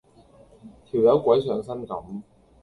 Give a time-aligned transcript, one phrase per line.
[0.85, 2.23] 條友鬼上身咁